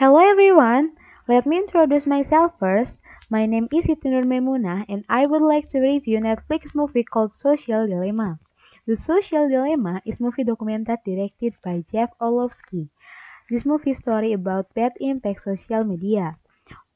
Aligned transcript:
Hello 0.00 0.16
everyone! 0.16 0.96
Let 1.28 1.44
me 1.44 1.58
introduce 1.58 2.06
myself 2.06 2.52
first. 2.58 2.96
My 3.28 3.44
name 3.44 3.68
is 3.70 3.84
Siti 3.84 4.08
Nur 4.08 4.24
Memuna 4.24 4.86
and 4.88 5.04
I 5.10 5.26
would 5.26 5.42
like 5.42 5.68
to 5.72 5.78
review 5.78 6.20
Netflix 6.20 6.74
movie 6.74 7.04
called 7.04 7.34
Social 7.34 7.86
Dilemma. 7.86 8.38
The 8.86 8.96
Social 8.96 9.46
Dilemma 9.46 10.00
is 10.06 10.18
movie 10.18 10.44
documentary 10.44 10.96
directed 11.04 11.52
by 11.62 11.84
Jeff 11.92 12.08
Orlowski. 12.18 12.88
This 13.50 13.66
movie 13.66 13.92
story 13.92 14.32
about 14.32 14.72
bad 14.72 14.92
impact 15.00 15.44
social 15.44 15.84
media. 15.84 16.38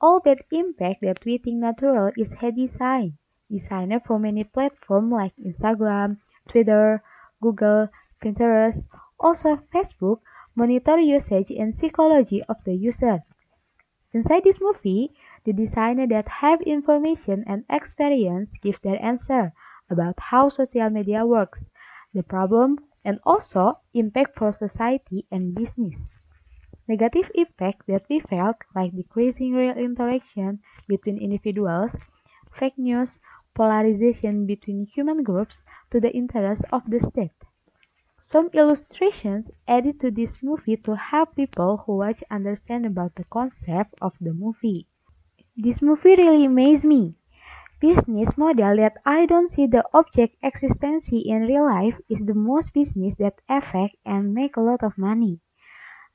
All 0.01 0.21
bad 0.21 0.39
impact 0.51 1.03
that 1.03 1.23
we 1.27 1.37
think 1.37 1.57
natural 1.57 2.11
is 2.17 2.33
head 2.41 2.57
design. 2.57 3.19
Designer 3.51 4.01
for 4.01 4.19
many 4.19 4.45
platforms 4.45 5.13
like 5.13 5.37
Instagram, 5.37 6.17
Twitter, 6.49 7.03
Google, 7.43 7.91
Pinterest, 8.25 8.83
also 9.21 9.61
Facebook 9.75 10.21
monitor 10.55 10.99
usage 10.99 11.51
and 11.51 11.79
psychology 11.79 12.43
of 12.49 12.57
the 12.65 12.75
user. 12.75 13.23
Inside 14.13 14.45
this 14.45 14.61
movie, 14.61 15.13
the 15.45 15.53
designer 15.53 16.07
that 16.07 16.29
have 16.29 16.61
information 16.63 17.45
and 17.47 17.65
experience 17.69 18.51
give 18.63 18.81
their 18.83 19.03
answer 19.05 19.53
about 19.91 20.19
how 20.19 20.49
social 20.49 20.89
media 20.91 21.27
works, 21.27 21.65
the 22.13 22.23
problem, 22.23 22.79
and 23.05 23.19
also 23.25 23.81
impact 23.93 24.39
for 24.39 24.53
society 24.53 25.27
and 25.31 25.55
business. 25.55 25.95
Negative 26.87 27.31
impact 27.35 27.87
that 27.89 28.05
we 28.09 28.21
felt 28.21 28.57
like 28.75 28.95
decreasing 28.95 29.53
real 29.53 29.77
interaction 29.77 30.61
between 30.87 31.19
individuals, 31.19 31.91
fake 32.59 32.79
news, 32.79 33.19
polarization 33.55 34.47
between 34.47 34.87
human 34.87 35.23
groups 35.23 35.65
to 35.91 36.01
the 36.01 36.11
interest 36.13 36.63
of 36.73 36.83
the 36.89 37.01
state. 37.01 37.33
Some 38.27 38.49
illustrations 38.55 39.51
added 39.69 40.01
to 40.01 40.11
this 40.11 40.43
movie 40.43 40.79
to 40.79 40.97
help 40.97 41.37
people 41.37 41.77
who 41.77 41.99
watch 41.99 42.25
understand 42.31 42.87
about 42.87 43.15
the 43.15 43.25
concept 43.25 43.95
of 44.03 44.15
the 44.21 44.33
movie. 44.33 44.89
This 45.57 45.81
movie 45.83 46.17
really 46.17 46.47
amazed 46.47 46.85
me. 46.85 47.15
Business 47.81 48.37
model 48.37 48.77
that 48.79 48.97
I 49.07 49.27
don't 49.27 49.53
see 49.53 49.67
the 49.67 49.85
object 49.95 50.37
existency 50.43 51.19
in 51.21 51.43
real 51.43 51.67
life 51.67 52.01
is 52.09 52.25
the 52.27 52.35
most 52.35 52.73
business 52.73 53.15
that 53.17 53.41
affect 53.49 53.97
and 54.05 54.35
make 54.35 54.57
a 54.57 54.63
lot 54.63 54.83
of 54.83 54.99
money. 54.99 55.41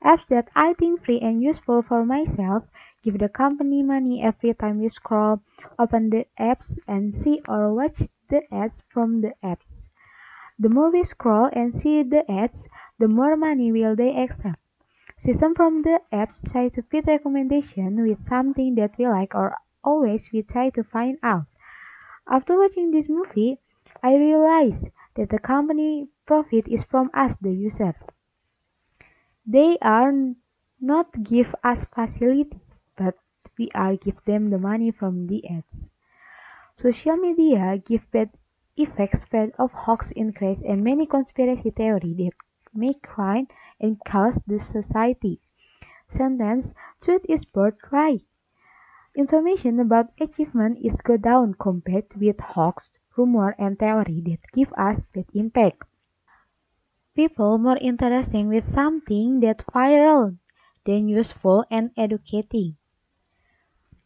Apps 0.04 0.26
that 0.28 0.48
I 0.54 0.74
think 0.74 1.04
free 1.04 1.20
and 1.20 1.42
useful 1.42 1.80
for 1.80 2.04
myself 2.04 2.64
give 3.04 3.18
the 3.18 3.28
company 3.28 3.82
money 3.82 4.22
every 4.22 4.52
time 4.52 4.82
you 4.82 4.90
scroll, 4.90 5.42
open 5.78 6.10
the 6.10 6.26
apps 6.38 6.76
and 6.88 7.14
see 7.22 7.40
or 7.48 7.72
watch 7.72 8.02
the 8.28 8.42
ads 8.52 8.82
from 8.92 9.20
the 9.20 9.32
apps. 9.42 9.79
The 10.60 10.68
more 10.68 10.90
we 10.90 11.04
scroll 11.04 11.48
and 11.54 11.80
see 11.80 12.02
the 12.02 12.30
ads, 12.30 12.68
the 12.98 13.08
more 13.08 13.34
money 13.34 13.72
will 13.72 13.96
they 13.96 14.14
accept. 14.14 14.60
System 15.18 15.54
from 15.54 15.80
the 15.80 16.02
apps 16.12 16.36
try 16.52 16.68
to 16.68 16.82
fit 16.82 17.06
recommendation 17.06 18.06
with 18.06 18.26
something 18.26 18.74
that 18.74 18.98
we 18.98 19.08
like 19.08 19.34
or 19.34 19.56
always 19.82 20.28
we 20.34 20.42
try 20.42 20.68
to 20.70 20.84
find 20.84 21.16
out. 21.22 21.46
After 22.28 22.58
watching 22.58 22.90
this 22.90 23.08
movie, 23.08 23.58
I 24.02 24.16
realized 24.16 24.88
that 25.16 25.30
the 25.30 25.38
company 25.38 26.08
profit 26.26 26.68
is 26.68 26.84
from 26.84 27.10
us 27.14 27.34
the 27.40 27.52
user. 27.52 27.94
They 29.46 29.78
are 29.80 30.12
not 30.78 31.22
give 31.22 31.54
us 31.64 31.86
facility, 31.94 32.60
but 32.96 33.16
we 33.58 33.70
are 33.74 33.96
give 33.96 34.22
them 34.26 34.50
the 34.50 34.58
money 34.58 34.90
from 34.90 35.26
the 35.26 35.42
ads. 35.48 35.88
Social 36.76 37.16
media 37.16 37.78
give 37.78 38.10
bad 38.12 38.30
effects 38.82 39.22
spread 39.22 39.52
of 39.58 39.72
hoax 39.72 40.10
increase 40.12 40.60
and 40.66 40.82
many 40.84 41.06
conspiracy 41.06 41.70
theory 41.70 42.14
that 42.14 42.32
make 42.74 43.02
crime 43.02 43.48
and 43.80 43.98
cause 44.04 44.38
the 44.46 44.60
society. 44.60 45.40
Sentence, 46.10 46.72
truth 47.00 47.22
is 47.28 47.44
birthright. 47.44 48.22
Information 49.16 49.80
about 49.80 50.12
achievement 50.20 50.78
is 50.84 51.00
go 51.02 51.16
down 51.16 51.54
compared 51.54 52.06
with 52.16 52.40
hoax, 52.40 52.90
rumor, 53.16 53.54
and 53.58 53.78
theory 53.78 54.20
that 54.26 54.38
give 54.52 54.72
us 54.74 55.04
bad 55.14 55.26
impact. 55.34 55.82
People 57.14 57.58
more 57.58 57.76
interesting 57.78 58.48
with 58.48 58.72
something 58.72 59.40
that 59.40 59.66
viral 59.66 60.38
than 60.86 61.08
useful 61.08 61.64
and 61.70 61.90
educating. 61.96 62.76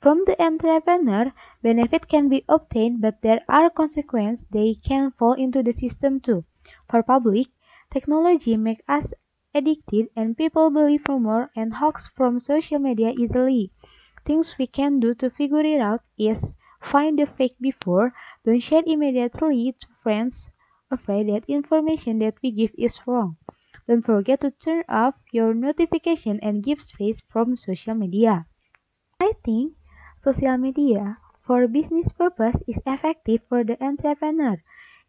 From 0.05 0.23
the 0.27 0.37
entrepreneur, 0.39 1.33
benefit 1.63 2.09
can 2.09 2.29
be 2.29 2.45
obtained, 2.47 3.01
but 3.01 3.23
there 3.23 3.41
are 3.49 3.71
consequences 3.71 4.45
they 4.51 4.75
can 4.75 5.13
fall 5.13 5.33
into 5.33 5.63
the 5.63 5.73
system 5.73 6.21
too. 6.21 6.45
For 6.91 7.03
public, 7.03 7.47
technology 7.91 8.59
makes 8.59 8.83
us 8.87 9.07
addicted 9.55 10.11
and 10.15 10.37
people 10.37 10.69
believe 10.69 11.09
rumor 11.09 11.51
and 11.57 11.73
hoax 11.73 12.07
from 12.15 12.41
social 12.41 12.79
media 12.79 13.15
easily. 13.19 13.73
Things 14.27 14.57
we 14.59 14.67
can 14.67 15.01
do 15.01 15.15
to 15.15 15.31
figure 15.31 15.63
it 15.63 15.81
out 15.81 16.03
is 16.19 16.53
find 16.83 17.19
the 17.19 17.25
fake 17.25 17.57
before, 17.59 18.13
don't 18.45 18.61
share 18.61 18.83
immediately 18.85 19.73
to 19.73 19.87
friends 20.03 20.51
afraid 20.91 21.31
that 21.31 21.49
information 21.49 22.19
that 22.19 22.35
we 22.43 22.51
give 22.51 22.73
is 22.77 23.01
wrong. 23.07 23.39
Don't 23.89 24.05
forget 24.05 24.43
to 24.43 24.51
turn 24.51 24.85
off 24.87 25.15
your 25.33 25.55
notification 25.55 26.41
and 26.43 26.63
give 26.63 26.83
space 26.83 27.23
from 27.33 27.57
social 27.57 27.95
media. 27.95 28.45
I 29.19 29.33
think 29.43 29.73
Social 30.25 30.57
media 30.57 31.19
for 31.47 31.69
business 31.69 32.11
purpose 32.11 32.57
is 32.67 32.79
effective 32.87 33.43
for 33.47 33.63
the 33.63 33.77
entrepreneur. 33.85 34.57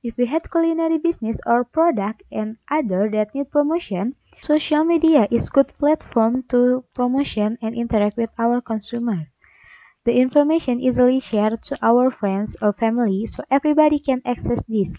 If 0.04 0.18
we 0.18 0.26
had 0.26 0.52
culinary 0.52 0.98
business 0.98 1.38
or 1.46 1.64
product 1.64 2.24
and 2.30 2.58
other 2.70 3.10
that 3.10 3.34
need 3.34 3.50
promotion, 3.50 4.16
social 4.42 4.84
media 4.84 5.30
is 5.32 5.48
good 5.48 5.72
platform 5.80 6.44
to 6.50 6.84
promotion 6.94 7.58
and 7.62 7.74
interact 7.74 8.18
with 8.18 8.30
our 8.38 8.60
consumer. 8.60 9.30
The 10.04 10.20
information 10.20 10.82
easily 10.82 11.22
shared 11.22 11.64
to 11.64 11.78
our 11.82 12.12
friends 12.12 12.58
or 12.62 12.74
family 12.74 13.26
so 13.26 13.44
everybody 13.50 14.00
can 14.00 14.22
access 14.26 14.60
this. 14.68 14.92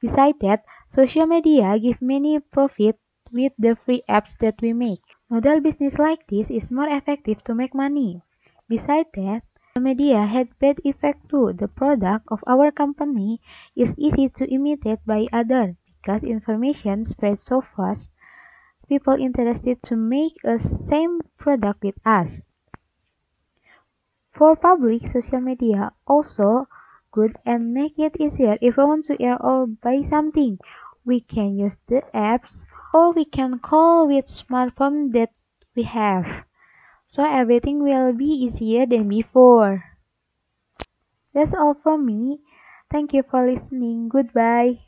Besides 0.00 0.38
that, 0.40 0.64
social 0.94 1.26
media 1.26 1.78
give 1.78 2.00
many 2.00 2.40
profit 2.40 2.98
with 3.30 3.52
the 3.58 3.76
free 3.84 4.02
apps 4.08 4.34
that 4.40 4.62
we 4.62 4.72
make. 4.72 5.02
Model 5.28 5.60
business 5.60 5.98
like 5.98 6.26
this 6.28 6.48
is 6.50 6.70
more 6.70 6.88
effective 6.88 7.44
to 7.44 7.54
make 7.54 7.74
money. 7.74 8.22
Besides 8.68 9.08
that, 9.14 9.42
media 9.80 10.26
had 10.26 10.58
bad 10.58 10.80
effect 10.84 11.28
too. 11.28 11.52
The 11.52 11.68
product 11.68 12.26
of 12.28 12.40
our 12.46 12.70
company 12.70 13.40
is 13.76 13.94
easy 13.98 14.28
to 14.36 14.46
imitate 14.46 15.04
by 15.06 15.26
others 15.32 15.76
because 16.00 16.22
information 16.22 17.06
spreads 17.06 17.44
so 17.44 17.60
fast. 17.60 18.08
People 18.88 19.14
interested 19.14 19.82
to 19.84 19.96
make 19.96 20.36
a 20.44 20.58
same 20.88 21.20
product 21.36 21.82
with 21.82 21.94
us. 22.06 22.30
For 24.32 24.56
public, 24.56 25.02
social 25.12 25.40
media 25.40 25.92
also 26.06 26.68
good 27.10 27.36
and 27.44 27.74
make 27.74 27.98
it 27.98 28.20
easier 28.20 28.56
if 28.60 28.76
we 28.76 28.84
want 28.84 29.06
to 29.06 29.22
earn 29.22 29.38
or 29.40 29.66
buy 29.66 30.02
something. 30.08 30.58
We 31.04 31.20
can 31.20 31.58
use 31.58 31.76
the 31.86 32.02
apps 32.14 32.64
or 32.94 33.12
we 33.12 33.24
can 33.24 33.58
call 33.58 34.06
with 34.06 34.26
smartphone 34.26 35.12
that 35.12 35.30
we 35.74 35.82
have 35.84 36.44
so 37.08 37.24
everything 37.24 37.82
will 37.82 38.12
be 38.12 38.26
easier 38.26 38.86
than 38.86 39.08
before. 39.08 39.84
That's 41.32 41.54
all 41.54 41.72
from 41.72 42.04
me. 42.04 42.42
Thank 42.90 43.14
you 43.14 43.22
for 43.22 43.50
listening. 43.50 44.10
Goodbye. 44.10 44.80